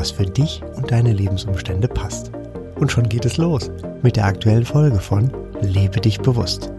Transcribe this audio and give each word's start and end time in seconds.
was 0.00 0.10
für 0.10 0.24
dich 0.24 0.62
und 0.76 0.90
deine 0.90 1.12
Lebensumstände 1.12 1.86
passt. 1.86 2.32
Und 2.76 2.90
schon 2.90 3.10
geht 3.10 3.26
es 3.26 3.36
los 3.36 3.70
mit 4.02 4.16
der 4.16 4.24
aktuellen 4.24 4.64
Folge 4.64 4.98
von 4.98 5.30
Lebe 5.60 6.00
dich 6.00 6.20
bewusst. 6.20 6.72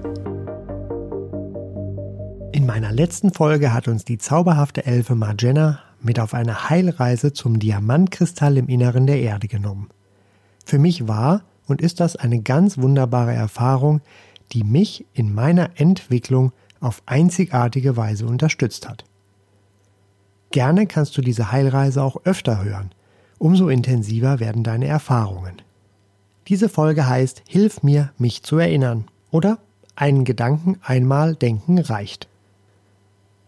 In 2.51 2.65
meiner 2.65 2.91
letzten 2.91 3.31
Folge 3.31 3.73
hat 3.73 3.87
uns 3.87 4.05
die 4.05 4.17
zauberhafte 4.17 4.87
Elfe 4.87 5.13
Margenna 5.13 5.81
mit 6.01 6.19
auf 6.19 6.33
eine 6.33 6.71
Heilreise 6.71 7.31
zum 7.31 7.59
Diamantkristall 7.59 8.57
im 8.57 8.67
Inneren 8.67 9.05
der 9.05 9.21
Erde 9.21 9.47
genommen. 9.47 9.89
Für 10.65 10.79
mich 10.79 11.07
war 11.07 11.43
und 11.67 11.79
ist 11.79 11.99
das 11.99 12.15
eine 12.15 12.41
ganz 12.41 12.79
wunderbare 12.79 13.33
Erfahrung, 13.33 14.01
die 14.51 14.63
mich 14.63 15.05
in 15.13 15.31
meiner 15.31 15.69
Entwicklung 15.75 16.53
auf 16.79 17.03
einzigartige 17.05 17.95
Weise 17.95 18.25
unterstützt 18.25 18.89
hat. 18.89 19.05
Gerne 20.49 20.87
kannst 20.87 21.15
du 21.15 21.21
diese 21.21 21.51
Heilreise 21.51 22.01
auch 22.01 22.17
öfter 22.25 22.63
hören, 22.63 22.89
umso 23.41 23.69
intensiver 23.69 24.39
werden 24.39 24.63
deine 24.63 24.85
Erfahrungen. 24.85 25.63
Diese 26.47 26.69
Folge 26.69 27.07
heißt 27.07 27.41
Hilf 27.47 27.81
mir, 27.81 28.11
mich 28.19 28.43
zu 28.43 28.59
erinnern 28.59 29.05
oder 29.31 29.57
einen 29.95 30.25
Gedanken 30.25 30.77
einmal 30.83 31.33
denken 31.33 31.79
reicht. 31.79 32.27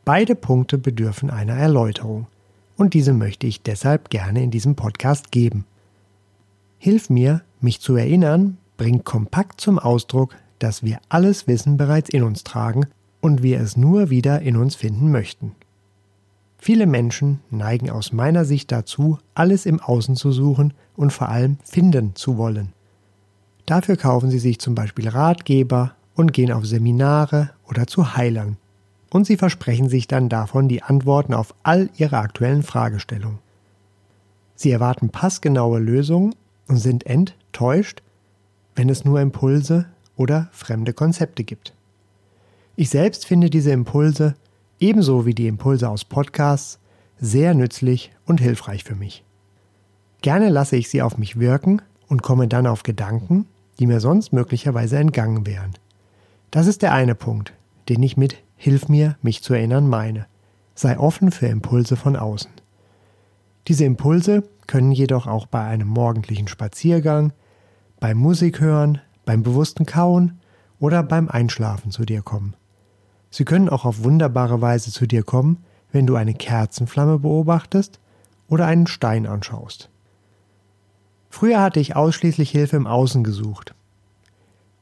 Beide 0.03 0.33
Punkte 0.33 0.79
bedürfen 0.79 1.29
einer 1.29 1.53
Erläuterung 1.53 2.25
und 2.75 2.95
diese 2.95 3.13
möchte 3.13 3.45
ich 3.45 3.61
deshalb 3.61 4.09
gerne 4.09 4.41
in 4.41 4.49
diesem 4.49 4.75
Podcast 4.75 5.31
geben. 5.31 5.65
Hilf 6.79 7.11
mir, 7.11 7.43
mich 7.61 7.79
zu 7.79 7.95
erinnern, 7.95 8.57
bringt 8.77 9.05
kompakt 9.05 9.61
zum 9.61 9.77
Ausdruck, 9.77 10.35
dass 10.57 10.81
wir 10.81 10.99
alles 11.09 11.45
Wissen 11.45 11.77
bereits 11.77 12.09
in 12.09 12.23
uns 12.23 12.43
tragen 12.43 12.87
und 13.21 13.43
wir 13.43 13.59
es 13.59 13.77
nur 13.77 14.09
wieder 14.09 14.41
in 14.41 14.57
uns 14.57 14.73
finden 14.73 15.11
möchten. 15.11 15.53
Viele 16.63 16.87
Menschen 16.87 17.41
neigen 17.49 17.89
aus 17.89 18.13
meiner 18.13 18.45
Sicht 18.45 18.71
dazu, 18.71 19.17
alles 19.35 19.65
im 19.65 19.81
Außen 19.81 20.15
zu 20.15 20.31
suchen 20.31 20.73
und 20.95 21.11
vor 21.11 21.27
allem 21.27 21.57
finden 21.65 22.15
zu 22.15 22.37
wollen. 22.37 22.71
Dafür 23.65 23.97
kaufen 23.97 24.29
sie 24.29 24.39
sich 24.39 24.59
zum 24.59 24.73
Beispiel 24.73 25.09
Ratgeber 25.09 25.95
und 26.15 26.31
gehen 26.31 26.53
auf 26.53 26.65
Seminare 26.65 27.49
oder 27.67 27.85
zu 27.85 28.15
Heilern. 28.15 28.55
Und 29.09 29.27
sie 29.27 29.35
versprechen 29.35 29.89
sich 29.89 30.07
dann 30.07 30.29
davon 30.29 30.69
die 30.69 30.81
Antworten 30.81 31.33
auf 31.33 31.53
all 31.63 31.89
ihre 31.97 32.19
aktuellen 32.19 32.63
Fragestellungen. 32.63 33.39
Sie 34.55 34.71
erwarten 34.71 35.09
passgenaue 35.09 35.79
Lösungen 35.79 36.33
und 36.69 36.77
sind 36.77 37.05
enttäuscht, 37.05 38.03
wenn 38.73 38.87
es 38.87 39.03
nur 39.03 39.19
Impulse 39.19 39.87
oder 40.15 40.47
fremde 40.53 40.93
Konzepte 40.93 41.43
gibt. 41.43 41.73
Ich 42.77 42.89
selbst 42.89 43.25
finde 43.25 43.49
diese 43.49 43.71
Impulse, 43.71 44.35
ebenso 44.83 45.25
wie 45.25 45.33
die 45.33 45.47
Impulse 45.47 45.87
aus 45.87 46.03
Podcasts, 46.03 46.77
sehr 47.17 47.53
nützlich 47.53 48.11
und 48.25 48.41
hilfreich 48.41 48.83
für 48.83 48.95
mich. 48.95 49.23
Gerne 50.21 50.49
lasse 50.49 50.75
ich 50.75 50.89
sie 50.89 51.01
auf 51.01 51.17
mich 51.17 51.39
wirken 51.39 51.81
und 52.09 52.21
komme 52.21 52.49
dann 52.49 52.67
auf 52.67 52.83
Gedanken, 52.83 53.45
die 53.79 53.87
mir 53.87 54.01
sonst 54.01 54.33
möglicherweise 54.33 54.97
entgangen 54.97 55.45
wären. 55.47 55.71
Das 56.51 56.67
ist 56.67 56.81
der 56.81 56.91
eine 56.91 57.15
Punkt, 57.15 57.53
den 57.87 58.03
ich 58.03 58.17
mit 58.17 58.35
Hilf 58.57 58.89
mir, 58.89 59.15
mich 59.21 59.41
zu 59.41 59.53
erinnern 59.53 59.87
meine. 59.87 60.25
Sei 60.75 60.99
offen 60.99 61.31
für 61.31 61.47
Impulse 61.47 61.95
von 61.95 62.17
außen. 62.17 62.51
Diese 63.69 63.85
Impulse 63.85 64.43
können 64.67 64.91
jedoch 64.91 65.27
auch 65.27 65.45
bei 65.45 65.63
einem 65.63 65.87
morgendlichen 65.87 66.49
Spaziergang, 66.49 67.31
beim 68.01 68.17
Musikhören, 68.17 68.99
beim 69.23 69.43
bewussten 69.43 69.85
Kauen 69.85 70.39
oder 70.79 71.03
beim 71.03 71.29
Einschlafen 71.29 71.91
zu 71.91 72.03
dir 72.03 72.21
kommen. 72.21 72.55
Sie 73.33 73.45
können 73.45 73.67
auch 73.67 73.83
auf 73.83 74.03
wunderbare 74.03 74.61
Weise 74.61 74.91
zu 74.91 75.07
dir 75.07 75.23
kommen, 75.23 75.57
wenn 75.91 76.05
du 76.05 76.15
eine 76.15 76.35
Kerzenflamme 76.35 77.17
beobachtest 77.17 77.99
oder 78.47 78.67
einen 78.67 78.85
Stein 78.85 79.25
anschaust. 79.25 79.89
Früher 81.31 81.59
hatte 81.59 81.79
ich 81.79 81.95
ausschließlich 81.95 82.51
Hilfe 82.51 82.75
im 82.75 82.85
Außen 82.85 83.23
gesucht. 83.23 83.73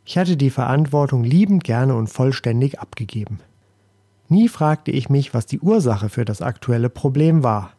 Ich 0.03 0.17
hatte 0.17 0.35
die 0.35 0.49
Verantwortung 0.49 1.23
liebend 1.23 1.63
gerne 1.63 1.95
und 1.95 2.07
vollständig 2.07 2.81
abgegeben. 2.81 3.39
Nie 4.27 4.49
fragte 4.49 4.91
ich 4.91 5.07
mich, 5.07 5.33
was 5.33 5.45
die 5.45 5.61
Ursache 5.61 6.09
für 6.09 6.25
das 6.25 6.41
aktuelle 6.41 6.89
Problem 6.89 7.43
war. 7.43 7.71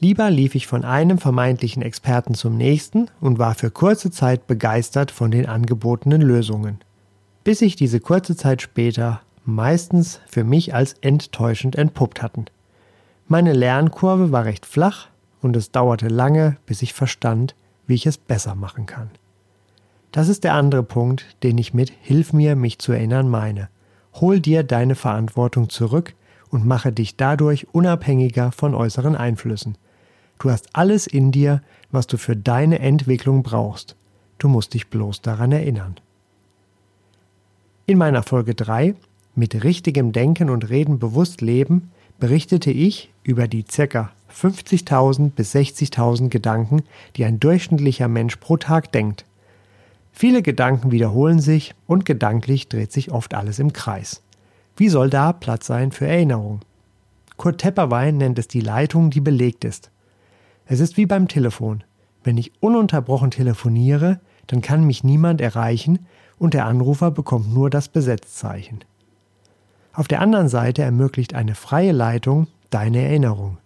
Lieber 0.00 0.30
lief 0.30 0.54
ich 0.54 0.66
von 0.66 0.86
einem 0.86 1.18
vermeintlichen 1.18 1.82
Experten 1.82 2.32
zum 2.32 2.56
nächsten 2.56 3.10
und 3.20 3.38
war 3.38 3.54
für 3.54 3.70
kurze 3.70 4.10
Zeit 4.10 4.46
begeistert 4.46 5.10
von 5.10 5.30
den 5.30 5.44
angebotenen 5.44 6.22
Lösungen, 6.22 6.78
bis 7.48 7.60
sich 7.60 7.76
diese 7.76 7.98
kurze 7.98 8.36
Zeit 8.36 8.60
später 8.60 9.22
meistens 9.46 10.20
für 10.28 10.44
mich 10.44 10.74
als 10.74 10.92
enttäuschend 11.00 11.76
entpuppt 11.76 12.20
hatten. 12.20 12.44
Meine 13.26 13.54
Lernkurve 13.54 14.32
war 14.32 14.44
recht 14.44 14.66
flach 14.66 15.08
und 15.40 15.56
es 15.56 15.70
dauerte 15.70 16.08
lange, 16.08 16.58
bis 16.66 16.82
ich 16.82 16.92
verstand, 16.92 17.54
wie 17.86 17.94
ich 17.94 18.04
es 18.04 18.18
besser 18.18 18.54
machen 18.54 18.84
kann. 18.84 19.08
Das 20.12 20.28
ist 20.28 20.44
der 20.44 20.52
andere 20.52 20.82
Punkt, 20.82 21.24
den 21.42 21.56
ich 21.56 21.72
mit 21.72 21.90
Hilf 22.02 22.34
mir, 22.34 22.54
mich 22.54 22.80
zu 22.80 22.92
erinnern 22.92 23.30
meine. 23.30 23.70
Hol 24.16 24.40
dir 24.40 24.62
deine 24.62 24.94
Verantwortung 24.94 25.70
zurück 25.70 26.12
und 26.50 26.66
mache 26.66 26.92
dich 26.92 27.16
dadurch 27.16 27.66
unabhängiger 27.72 28.52
von 28.52 28.74
äußeren 28.74 29.16
Einflüssen. 29.16 29.78
Du 30.38 30.50
hast 30.50 30.76
alles 30.76 31.06
in 31.06 31.32
dir, 31.32 31.62
was 31.90 32.06
du 32.06 32.18
für 32.18 32.36
deine 32.36 32.80
Entwicklung 32.80 33.42
brauchst. 33.42 33.96
Du 34.36 34.48
musst 34.48 34.74
dich 34.74 34.90
bloß 34.90 35.22
daran 35.22 35.52
erinnern. 35.52 35.98
In 37.88 37.96
meiner 37.96 38.22
Folge 38.22 38.54
3 38.54 38.96
mit 39.34 39.64
richtigem 39.64 40.12
Denken 40.12 40.50
und 40.50 40.68
Reden 40.68 40.98
bewusst 40.98 41.40
leben 41.40 41.90
berichtete 42.18 42.70
ich 42.70 43.10
über 43.22 43.48
die 43.48 43.62
ca. 43.62 44.10
50.000 44.30 45.30
bis 45.30 45.54
60.000 45.54 46.28
Gedanken, 46.28 46.82
die 47.16 47.24
ein 47.24 47.40
durchschnittlicher 47.40 48.06
Mensch 48.06 48.36
pro 48.36 48.58
Tag 48.58 48.92
denkt. 48.92 49.24
Viele 50.12 50.42
Gedanken 50.42 50.90
wiederholen 50.90 51.40
sich 51.40 51.74
und 51.86 52.04
gedanklich 52.04 52.68
dreht 52.68 52.92
sich 52.92 53.10
oft 53.10 53.32
alles 53.32 53.58
im 53.58 53.72
Kreis. 53.72 54.20
Wie 54.76 54.90
soll 54.90 55.08
da 55.08 55.32
Platz 55.32 55.66
sein 55.66 55.90
für 55.90 56.06
Erinnerung? 56.06 56.60
Kurt 57.38 57.56
Tepperwein 57.56 58.18
nennt 58.18 58.38
es 58.38 58.48
die 58.48 58.60
Leitung, 58.60 59.08
die 59.08 59.22
belegt 59.22 59.64
ist. 59.64 59.90
Es 60.66 60.80
ist 60.80 60.98
wie 60.98 61.06
beim 61.06 61.26
Telefon. 61.26 61.84
Wenn 62.22 62.36
ich 62.36 62.52
ununterbrochen 62.60 63.30
telefoniere, 63.30 64.20
dann 64.46 64.60
kann 64.60 64.84
mich 64.84 65.04
niemand 65.04 65.40
erreichen 65.40 66.00
und 66.38 66.54
der 66.54 66.66
Anrufer 66.66 67.10
bekommt 67.10 67.52
nur 67.52 67.70
das 67.70 67.88
Besetzzeichen. 67.88 68.80
Auf 69.92 70.08
der 70.08 70.20
anderen 70.20 70.48
Seite 70.48 70.82
ermöglicht 70.82 71.34
eine 71.34 71.54
freie 71.54 71.92
Leitung 71.92 72.46
deine 72.70 73.02
Erinnerung. 73.02 73.58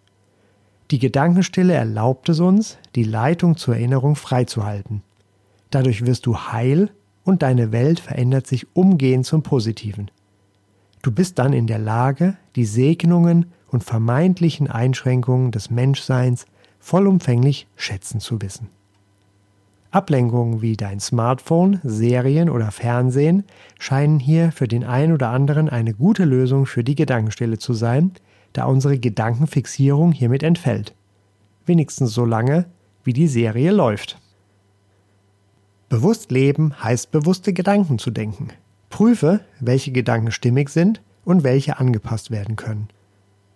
Die 0.91 0.99
Gedankenstille 0.99 1.75
erlaubt 1.75 2.29
es 2.29 2.41
uns, 2.41 2.79
die 2.95 3.05
Leitung 3.05 3.57
zur 3.57 3.77
Erinnerung 3.77 4.17
freizuhalten. 4.17 5.03
Dadurch 5.71 6.05
wirst 6.07 6.27
du 6.27 6.37
heil 6.37 6.91
und 7.25 7.43
deine 7.43 7.73
Welt 7.73 8.01
verändert 8.01 8.47
sich 8.47 8.67
umgehend 8.77 9.27
zum 9.27 9.43
Positiven. 9.43 10.11
Du 11.03 11.11
bist 11.11 11.39
dann 11.39 11.53
in 11.53 11.67
der 11.67 11.79
Lage, 11.79 12.37
die 12.57 12.65
Segnungen 12.65 13.47
und 13.69 13.83
vermeintlichen 13.83 14.71
Einschränkungen 14.71 15.51
des 15.51 15.71
Menschseins 15.71 16.47
vollumfänglich 16.79 17.67
schätzen 17.75 18.21
zu 18.21 18.41
wissen. 18.43 18.69
Ablenkungen 19.93 20.63
wie 20.63 20.77
dein 20.77 21.01
Smartphone, 21.01 21.79
Serien 21.85 22.49
oder 22.49 22.71
Fernsehen 22.71 23.45
scheinen 23.79 24.19
hier 24.19 24.51
für 24.51 24.67
den 24.67 24.85
einen 24.85 25.13
oder 25.13 25.29
anderen 25.29 25.69
eine 25.69 25.93
gute 25.93 26.25
Lösung 26.25 26.65
für 26.65 26.83
die 26.83 26.95
Gedankenstille 26.95 27.59
zu 27.59 27.75
sein, 27.75 28.13
da 28.55 28.65
unsere 28.65 28.99
Gedankenfixierung 28.99 30.13
hiermit 30.13 30.43
entfällt. 30.43 30.95
Wenigstens 31.67 32.13
so 32.13 32.25
lange, 32.25 32.65
wie 33.05 33.13
die 33.13 33.29
Serie 33.29 33.71
läuft. 33.71 34.19
Bewusst 35.91 36.33
leben 36.33 36.73
heißt 36.83 37.11
bewusste 37.11 37.53
Gedanken 37.53 37.99
zu 37.99 38.11
denken. 38.11 38.49
Prüfe, 38.89 39.41
welche 39.61 39.93
Gedanken 39.93 40.31
stimmig 40.31 40.71
sind 40.71 41.03
und 41.25 41.45
welche 41.45 41.79
angepasst 41.79 42.31
werden 42.31 42.57
können. 42.57 42.89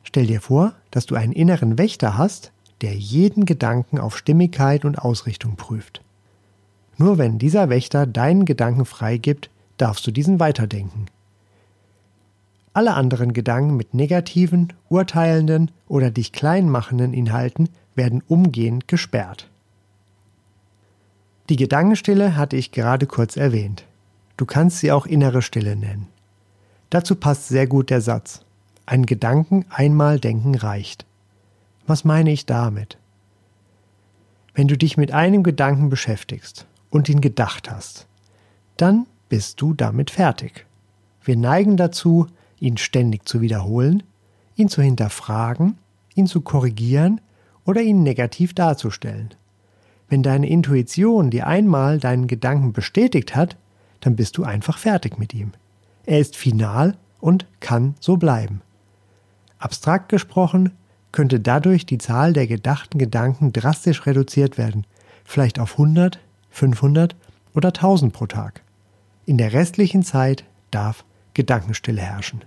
Stell 0.03 0.27
dir 0.27 0.43
vor, 0.43 0.75
dass 0.91 1.06
du 1.06 1.15
einen 1.15 1.32
inneren 1.32 1.79
Wächter 1.79 2.19
hast, 2.19 2.53
der 2.82 2.94
jeden 2.94 3.47
Gedanken 3.47 3.99
auf 3.99 4.19
Stimmigkeit 4.19 4.85
und 4.85 4.99
Ausrichtung 4.99 5.56
prüft. 5.56 6.03
Nur 6.98 7.19
wenn 7.19 7.38
dieser 7.38 7.69
Wächter 7.69 8.06
deinen 8.06 8.44
Gedanken 8.44 8.87
freigibt, 8.87 9.50
darfst 9.76 10.06
du 10.06 10.10
diesen 10.10 10.40
weiterdenken. 10.40 11.06
Alle 12.72 12.94
anderen 12.94 13.32
Gedanken 13.32 13.76
mit 13.76 13.94
negativen, 13.94 14.72
urteilenden 14.88 15.70
oder 15.88 16.10
dich 16.10 16.32
klein 16.32 16.69
machenden 16.69 17.12
Inhalten 17.12 17.69
werden 17.94 18.22
umgehend 18.28 18.88
gesperrt. 18.88 19.48
Die 21.48 21.56
Gedankenstille 21.56 22.37
hatte 22.37 22.56
ich 22.56 22.72
gerade 22.72 23.06
kurz 23.06 23.37
erwähnt. 23.37 23.84
Du 24.37 24.44
kannst 24.44 24.78
sie 24.78 24.93
auch 24.93 25.06
innere 25.06 25.43
Stille 25.43 25.76
nennen. 25.76 26.08
Dazu 26.90 27.14
passt 27.14 27.48
sehr 27.48 27.66
gut 27.66 27.90
der 27.90 28.00
Satz. 28.00 28.43
Ein 28.84 29.06
Gedanken 29.06 29.64
einmal 29.70 30.20
denken 30.20 30.54
reicht. 30.54 31.06
Was 31.87 32.04
meine 32.04 32.31
ich 32.31 32.46
damit? 32.46 32.98
Wenn 34.54 34.69
du 34.69 34.76
dich 34.76 34.96
mit 34.96 35.12
einem 35.12 35.43
Gedanken 35.43 35.88
beschäftigst 35.88 36.66
und 36.91 37.09
ihn 37.09 37.21
gedacht 37.21 37.71
hast, 37.71 38.06
dann 38.77 39.06
bist 39.29 39.61
du 39.61 39.75
damit 39.75 40.11
fertig. 40.11 40.67
Wir 41.23 41.37
neigen 41.37 41.77
dazu, 41.77 42.27
ihn 42.59 42.77
ständig 42.77 43.29
zu 43.29 43.41
wiederholen, 43.41 44.03
ihn 44.55 44.69
zu 44.69 44.83
hinterfragen, 44.83 45.79
ihn 46.15 46.27
zu 46.27 46.41
korrigieren 46.41 47.21
oder 47.65 47.83
ihn 47.83 48.03
negativ 48.03 48.55
darzustellen. 48.55 49.31
Wenn 50.09 50.23
deine 50.23 50.49
Intuition 50.49 51.31
dir 51.31 51.47
einmal 51.47 51.99
deinen 51.99 52.29
Gedanken 52.29 52.73
bestätigt 52.73 53.35
hat, 53.35 53.56
dann 54.00 54.17
bist 54.17 54.37
du 54.37 54.44
einfach 54.44 54.79
fertig 54.79 55.19
mit 55.19 55.35
ihm. 55.35 55.53
Er 56.05 56.21
ist 56.21 56.37
final 56.37 56.97
und 57.21 57.47
kann 57.61 57.97
so 57.99 58.17
bleiben. 58.17 58.62
Abstrakt 59.59 60.09
gesprochen 60.09 60.73
könnte 61.11 61.41
dadurch 61.41 61.87
die 61.87 61.99
Zahl 61.99 62.32
der 62.32 62.47
gedachten 62.47 62.99
Gedanken 62.99 63.53
drastisch 63.53 64.06
reduziert 64.06 64.59
werden, 64.59 64.87
vielleicht 65.25 65.59
auf 65.59 65.73
100, 65.73 66.21
500 66.56 67.14
oder 67.55 67.69
1000 67.69 68.14
pro 68.14 68.26
Tag. 68.26 68.62
In 69.26 69.37
der 69.37 69.53
restlichen 69.53 70.03
Zeit 70.03 70.44
darf 70.70 71.05
Gedankenstille 71.35 72.00
herrschen. 72.00 72.44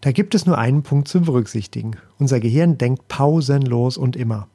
Da 0.00 0.12
gibt 0.12 0.34
es 0.34 0.46
nur 0.46 0.56
einen 0.56 0.82
Punkt 0.82 1.06
zu 1.06 1.20
berücksichtigen. 1.20 1.96
Unser 2.18 2.40
Gehirn 2.40 2.78
denkt 2.78 3.06
pausenlos 3.08 3.98
und 3.98 4.16
immer. 4.16 4.48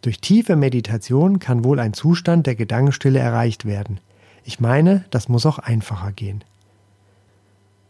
Durch 0.00 0.20
tiefe 0.20 0.56
Meditation 0.56 1.38
kann 1.38 1.62
wohl 1.62 1.78
ein 1.78 1.92
Zustand 1.92 2.46
der 2.46 2.54
Gedankenstille 2.54 3.18
erreicht 3.18 3.66
werden. 3.66 4.00
Ich 4.44 4.58
meine, 4.58 5.04
das 5.10 5.28
muss 5.28 5.44
auch 5.44 5.58
einfacher 5.58 6.12
gehen. 6.12 6.42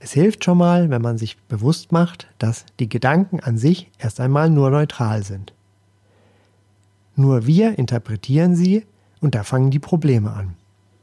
Es 0.01 0.13
hilft 0.13 0.45
schon 0.45 0.59
mal, 0.59 0.91
wenn 0.91 1.03
man 1.03 1.19
sich 1.19 1.39
bewusst 1.43 1.93
macht, 1.93 2.27
dass 2.39 2.67
die 2.81 2.89
Gedanken 2.89 3.39
an 3.39 3.59
sich 3.59 3.93
erst 3.99 4.19
einmal 4.19 4.51
nur 4.51 4.71
neutral 4.71 5.23
sind. 5.23 5.53
Nur 7.15 7.47
wir 7.47 7.79
interpretieren 7.79 8.57
sie 8.57 8.85
und 9.21 9.35
da 9.35 9.43
fangen 9.43 9.71
die 9.71 9.79
Probleme 9.79 10.33
an. 10.33 10.55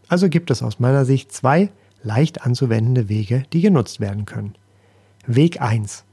Also 0.08 0.30
gibt 0.30 0.52
es 0.52 0.62
aus 0.62 0.80
meiner 0.80 1.06
Sicht 1.06 1.32
zwei 1.32 1.70
leicht 2.04 2.46
anzuwendende 2.46 3.10
Wege, 3.10 3.44
die 3.54 3.62
genutzt 3.62 4.00
werden 4.00 4.26
können. 4.26 4.56
Weg 5.26 5.62
1. 5.62 6.04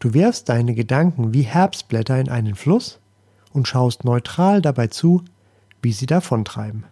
Du 0.00 0.14
wirfst 0.14 0.48
deine 0.48 0.74
Gedanken 0.74 1.32
wie 1.32 1.42
Herbstblätter 1.42 2.18
in 2.18 2.28
einen 2.28 2.56
Fluss 2.56 2.98
und 3.52 3.68
schaust 3.68 4.04
neutral 4.04 4.60
dabei 4.60 4.88
zu, 4.88 5.22
wie 5.80 5.92
sie 5.92 6.06
davontreiben. 6.06 6.84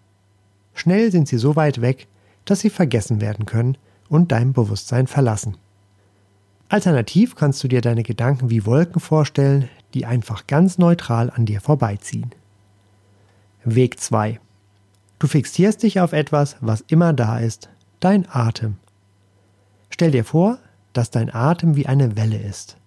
Schnell 0.74 1.10
sind 1.10 1.26
sie 1.28 1.38
so 1.38 1.56
weit 1.56 1.80
weg, 1.80 2.06
dass 2.44 2.60
sie 2.60 2.70
vergessen 2.70 3.20
werden 3.20 3.46
können 3.46 3.76
und 4.08 4.32
dein 4.32 4.52
Bewusstsein 4.52 5.06
verlassen. 5.06 5.56
Alternativ 6.68 7.34
kannst 7.34 7.62
du 7.64 7.68
dir 7.68 7.80
deine 7.80 8.04
Gedanken 8.04 8.48
wie 8.48 8.64
Wolken 8.64 9.00
vorstellen, 9.00 9.68
die 9.92 10.06
einfach 10.06 10.46
ganz 10.46 10.78
neutral 10.78 11.30
an 11.30 11.46
dir 11.46 11.60
vorbeiziehen. 11.60 12.30
Weg 13.64 14.00
2. 14.00 14.40
Du 15.18 15.26
fixierst 15.26 15.82
dich 15.82 16.00
auf 16.00 16.12
etwas, 16.12 16.56
was 16.60 16.80
immer 16.80 17.12
da 17.12 17.38
ist, 17.38 17.68
dein 18.00 18.26
Atem. 18.30 18.76
Stell 19.90 20.12
dir 20.12 20.24
vor, 20.24 20.58
dass 20.94 21.10
dein 21.10 21.32
Atem 21.32 21.76
wie 21.76 21.86
eine 21.86 22.16
Welle 22.16 22.38
ist. 22.38 22.78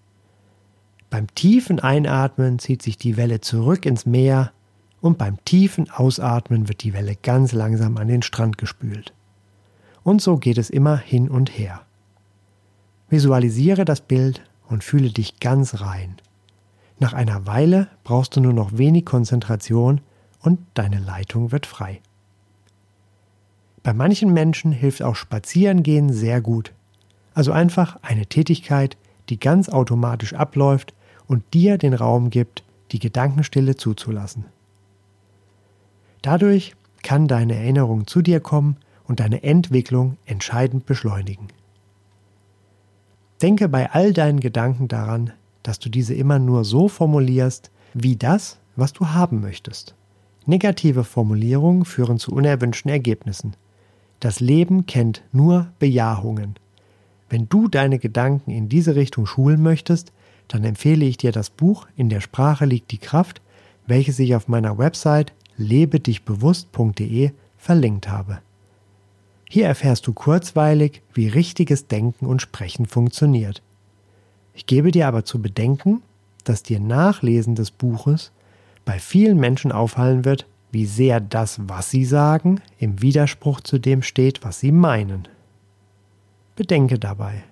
Beim 1.12 1.28
tiefen 1.36 1.80
Einatmen 1.80 2.58
zieht 2.58 2.82
sich 2.82 2.98
die 2.98 3.18
Welle 3.18 3.40
zurück 3.40 3.86
ins 3.86 4.08
Meer 4.08 4.52
und 5.00 5.20
beim 5.20 5.38
tiefen 5.46 5.92
Ausatmen 5.92 6.68
wird 6.68 6.82
die 6.82 6.94
Welle 6.94 7.16
ganz 7.22 7.52
langsam 7.52 7.98
an 7.98 8.08
den 8.08 8.24
Strand 8.24 8.58
gespült. 8.58 9.14
Und 10.02 10.24
so 10.24 10.38
geht 10.38 10.58
es 10.58 10.72
immer 10.72 10.98
hin 10.98 11.30
und 11.30 11.56
her. 11.56 11.82
Visualisiere 13.10 13.86
das 13.86 14.02
Bild 14.02 14.42
und 14.68 14.84
fühle 14.84 15.12
dich 15.12 15.40
ganz 15.40 15.82
rein. 15.82 16.16
Nach 16.98 17.14
einer 17.14 17.46
Weile 17.46 17.90
brauchst 18.04 18.36
du 18.36 18.42
nur 18.42 18.54
noch 18.54 18.76
wenig 18.80 19.06
Konzentration 19.06 20.02
und 20.44 20.60
deine 20.76 21.00
Leitung 21.00 21.52
wird 21.52 21.66
frei. 21.66 22.02
Bei 23.82 23.94
manchen 23.94 24.32
Menschen 24.32 24.72
hilft 24.72 25.02
auch 25.02 25.16
Spazierengehen 25.16 26.14
sehr 26.14 26.40
gut. 26.40 26.74
Also 27.34 27.52
einfach 27.52 27.98
eine 28.02 28.28
Tätigkeit, 28.28 28.96
die 29.30 29.40
ganz 29.40 29.68
automatisch 29.70 30.34
abläuft 30.34 30.94
und 31.28 31.44
dir 31.54 31.78
den 31.78 31.94
Raum 31.94 32.30
gibt, 32.30 32.64
die 32.92 33.00
Gedankenstille 33.00 33.76
zuzulassen. 33.76 34.46
Dadurch 36.22 36.76
kann 37.02 37.28
deine 37.28 37.56
Erinnerung 37.56 38.08
zu 38.08 38.22
dir 38.22 38.40
kommen 38.40 38.78
und 39.06 39.20
deine 39.20 39.44
Entwicklung 39.44 40.18
entscheidend 40.26 40.86
beschleunigen. 40.86 41.48
Denke 43.42 43.68
bei 43.68 43.92
all 43.92 44.14
deinen 44.14 44.40
Gedanken 44.40 44.88
daran, 44.88 45.34
dass 45.64 45.80
du 45.80 45.90
diese 45.90 46.14
immer 46.14 46.40
nur 46.40 46.64
so 46.64 46.88
formulierst, 46.88 47.72
wie 47.94 48.16
das, 48.16 48.60
was 48.76 48.94
du 48.94 49.10
haben 49.10 49.42
möchtest. 49.42 49.96
Negative 50.48 51.04
Formulierungen 51.04 51.86
führen 51.86 52.20
zu 52.20 52.32
unerwünschten 52.32 52.92
Ergebnissen. 52.92 53.56
Das 54.20 54.40
Leben 54.40 54.86
kennt 54.86 55.24
nur 55.32 55.68
Bejahungen. 55.80 56.56
Wenn 57.30 57.50
du 57.50 57.68
deine 57.68 58.00
Gedanken 58.00 58.52
in 58.52 58.70
diese 58.70 58.96
Richtung 58.96 59.26
schulen 59.26 59.62
möchtest, 59.62 60.12
dann 60.48 60.64
empfehle 60.64 61.06
ich 61.06 61.18
dir 61.18 61.32
das 61.32 61.50
Buch 61.50 61.88
In 61.96 62.10
der 62.10 62.22
Sprache 62.22 62.66
liegt 62.66 62.92
die 62.92 62.98
Kraft, 62.98 63.42
welches 63.88 64.20
ich 64.20 64.36
auf 64.36 64.48
meiner 64.48 64.78
Website 64.78 65.34
lebedichbewusst.de 65.58 67.32
verlinkt 67.58 68.10
habe. 68.10 68.40
Hier 69.50 69.68
erfährst 69.68 70.08
du 70.08 70.14
kurzweilig, 70.14 71.02
wie 71.14 71.28
richtiges 71.28 71.88
Denken 71.88 72.26
und 72.26 72.42
Sprechen 72.42 72.86
funktioniert. 72.86 73.62
Ich 74.54 74.66
gebe 74.66 74.92
dir 74.92 75.08
aber 75.08 75.26
zu 75.26 75.42
bedenken, 75.42 76.02
dass 76.44 76.64
dir 76.64 76.80
Nachlesen 76.80 77.56
des 77.56 77.72
Buches 77.72 78.32
bei 78.86 79.00
vielen 79.00 79.40
Menschen 79.40 79.72
auffallen 79.72 80.26
wird, 80.26 80.48
wie 80.72 80.86
sehr 80.86 81.20
das, 81.20 81.60
was 81.68 81.92
sie 81.92 82.04
sagen, 82.04 82.62
im 82.80 83.02
Widerspruch 83.02 83.62
zu 83.62 83.78
dem 83.78 84.02
steht, 84.02 84.44
was 84.44 84.60
sie 84.60 84.72
meinen. 84.72 85.28
Bedenke 86.56 87.00
dabei, 87.00 87.44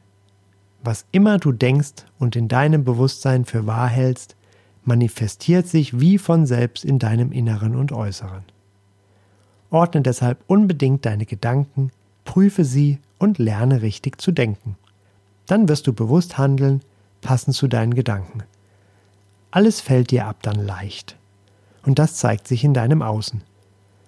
was 0.84 1.06
immer 1.12 1.38
du 1.38 1.52
denkst 1.52 2.06
und 2.20 2.36
in 2.36 2.48
deinem 2.48 2.84
Bewusstsein 2.84 3.46
für 3.46 3.68
wahr 3.68 3.88
hältst, 3.88 4.36
manifestiert 4.84 5.68
sich 5.68 6.00
wie 6.00 6.18
von 6.18 6.46
selbst 6.46 6.84
in 6.84 7.00
deinem 7.00 7.32
Inneren 7.32 7.76
und 7.76 7.92
Äußeren. 7.92 8.44
Ordne 9.70 10.02
deshalb 10.02 10.44
unbedingt 10.48 11.06
deine 11.06 11.26
Gedanken, 11.26 11.92
prüfe 12.26 12.66
sie 12.66 13.00
und 13.20 13.38
lerne 13.38 13.82
richtig 13.82 14.20
zu 14.20 14.32
denken. 14.32 14.76
Dann 15.46 15.70
wirst 15.70 15.88
du 15.88 15.94
bewusst 15.94 16.38
handeln, 16.38 16.82
passend 17.22 17.56
zu 17.56 17.68
deinen 17.68 17.94
Gedanken. 17.94 18.44
Alles 19.52 19.82
fällt 19.82 20.12
dir 20.12 20.26
ab 20.26 20.38
dann 20.42 20.66
leicht. 20.66 21.18
Und 21.86 22.00
das 22.00 22.16
zeigt 22.16 22.48
sich 22.48 22.64
in 22.64 22.74
deinem 22.74 23.02
Außen. 23.02 23.44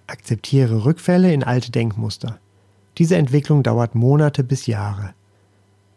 Akzeptiere 0.08 0.86
Rückfälle 0.86 1.34
in 1.34 1.44
alte 1.44 1.72
Denkmuster. 1.72 2.40
Diese 2.98 3.16
Entwicklung 3.16 3.64
dauert 3.64 3.96
Monate 3.96 4.44
bis 4.44 4.68
Jahre. 4.68 5.14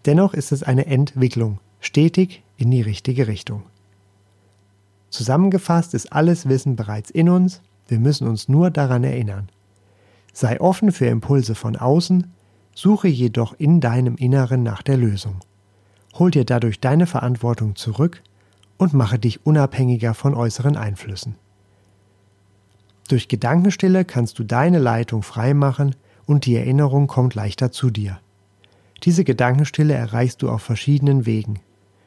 Dennoch 0.07 0.33
ist 0.33 0.53
es 0.53 0.63
eine 0.63 0.87
Entwicklung, 0.87 1.59
stetig 1.81 2.43
in 2.57 2.71
die 2.71 2.81
richtige 2.81 3.27
Richtung. 3.27 3.65
Zusammengefasst 5.11 5.95
ist 5.95 6.13
alles 6.13 6.49
Wissen 6.49 6.77
bereits 6.77 7.11
in 7.11 7.29
uns, 7.29 7.61
wir 7.89 7.99
müssen 7.99 8.27
uns 8.27 8.49
nur 8.49 8.71
daran 8.71 9.05
erinnern. 9.05 9.49
Sei 10.33 10.61
offen 10.61 10.93
für 10.93 11.07
Impulse 11.07 11.55
von 11.55 11.77
außen, 11.77 12.33
suche 12.75 13.09
jedoch 13.09 13.55
in 13.59 13.81
deinem 13.81 14.17
Inneren 14.17 14.63
nach 14.63 14.83
der 14.83 14.97
Lösung. 14.97 15.41
Hol 16.19 16.31
dir 16.31 16.45
dadurch 16.45 16.81
deine 16.81 17.07
Verantwortung 17.07 17.77
zurück 17.77 18.23
und 18.79 18.93
mache 18.93 19.19
dich 19.19 19.47
unabhängiger 19.47 20.15
von 20.15 20.35
äußeren 20.35 20.77
Einflüssen. 20.77 21.37
Durch 23.07 23.29
Gedankenstille 23.29 24.05
kannst 24.05 24.39
du 24.39 24.45
deine 24.45 24.79
Leitung 24.79 25.23
freimachen 25.23 25.95
und 26.27 26.47
die 26.47 26.57
Erinnerung 26.57 27.07
kommt 27.07 27.35
leichter 27.35 27.71
zu 27.71 27.91
dir. 27.91 28.19
Diese 29.03 29.25
Gedankenstille 29.25 29.95
erreichst 29.95 30.43
du 30.43 30.51
auf 30.51 30.63
verschiedenen 30.63 31.27
Wegen. 31.27 31.61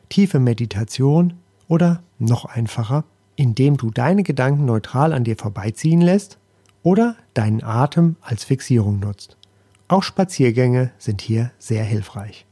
Tiefe 0.09 0.39
Meditation 0.39 1.35
oder 1.67 2.03
noch 2.17 2.45
einfacher, 2.45 3.05
indem 3.35 3.77
du 3.77 3.91
deine 3.91 4.23
Gedanken 4.23 4.65
neutral 4.65 5.13
an 5.13 5.23
dir 5.23 5.37
vorbeiziehen 5.37 6.01
lässt 6.01 6.39
oder 6.83 7.15
deinen 7.33 7.63
Atem 7.63 8.15
als 8.21 8.43
Fixierung 8.43 8.99
nutzt. 8.99 9.37
Auch 9.87 10.03
Spaziergänge 10.03 10.91
sind 10.97 11.21
hier 11.21 11.51
sehr 11.59 11.83
hilfreich. 11.83 12.45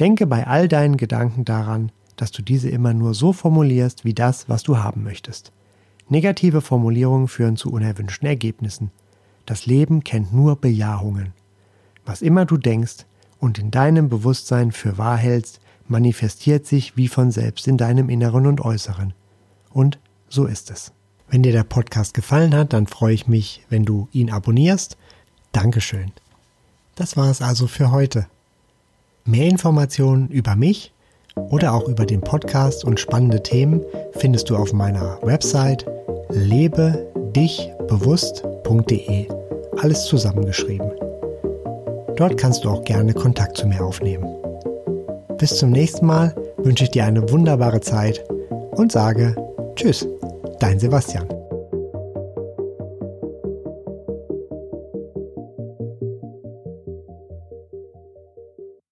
Denke 0.00 0.26
bei 0.26 0.46
all 0.46 0.68
deinen 0.68 0.96
Gedanken 0.96 1.44
daran, 1.44 1.92
dass 2.16 2.30
du 2.30 2.42
diese 2.42 2.70
immer 2.70 2.94
nur 2.94 3.14
so 3.14 3.32
formulierst 3.32 4.04
wie 4.04 4.14
das, 4.14 4.48
was 4.48 4.62
du 4.62 4.78
haben 4.78 5.02
möchtest. 5.02 5.52
Negative 6.08 6.60
Formulierungen 6.60 7.28
führen 7.28 7.56
zu 7.56 7.70
unerwünschten 7.72 8.28
Ergebnissen. 8.28 8.90
Das 9.44 9.66
Leben 9.66 10.04
kennt 10.04 10.32
nur 10.32 10.56
Bejahungen. 10.56 11.32
Was 12.04 12.22
immer 12.22 12.44
du 12.44 12.56
denkst, 12.56 13.06
und 13.38 13.58
in 13.58 13.70
deinem 13.70 14.08
Bewusstsein 14.08 14.72
für 14.72 14.98
wahr 14.98 15.16
hältst, 15.16 15.60
manifestiert 15.88 16.66
sich 16.66 16.96
wie 16.96 17.08
von 17.08 17.30
selbst 17.30 17.68
in 17.68 17.76
deinem 17.76 18.08
Inneren 18.08 18.46
und 18.46 18.60
Äußeren. 18.60 19.12
Und 19.70 19.98
so 20.28 20.46
ist 20.46 20.70
es. 20.70 20.92
Wenn 21.28 21.42
dir 21.42 21.52
der 21.52 21.64
Podcast 21.64 22.14
gefallen 22.14 22.54
hat, 22.54 22.72
dann 22.72 22.86
freue 22.86 23.14
ich 23.14 23.26
mich, 23.26 23.64
wenn 23.68 23.84
du 23.84 24.08
ihn 24.12 24.30
abonnierst. 24.30 24.96
Dankeschön. 25.52 26.12
Das 26.94 27.16
war 27.16 27.30
es 27.30 27.42
also 27.42 27.66
für 27.66 27.90
heute. 27.90 28.26
Mehr 29.24 29.48
Informationen 29.48 30.28
über 30.28 30.56
mich 30.56 30.92
oder 31.50 31.74
auch 31.74 31.88
über 31.88 32.06
den 32.06 32.20
Podcast 32.20 32.84
und 32.84 33.00
spannende 33.00 33.42
Themen 33.42 33.84
findest 34.12 34.48
du 34.50 34.56
auf 34.56 34.72
meiner 34.72 35.18
Website 35.22 35.84
lebedichbewusst.de. 36.30 39.26
Alles 39.78 40.04
zusammengeschrieben. 40.04 40.92
Dort 42.16 42.38
kannst 42.38 42.64
du 42.64 42.70
auch 42.70 42.84
gerne 42.84 43.12
Kontakt 43.12 43.58
zu 43.58 43.66
mir 43.66 43.84
aufnehmen. 43.84 44.26
Bis 45.38 45.56
zum 45.56 45.70
nächsten 45.70 46.06
Mal 46.06 46.34
wünsche 46.56 46.84
ich 46.84 46.90
dir 46.90 47.04
eine 47.04 47.30
wunderbare 47.30 47.80
Zeit 47.80 48.24
und 48.72 48.90
sage 48.90 49.36
Tschüss, 49.74 50.08
dein 50.58 50.78
Sebastian. 50.78 51.35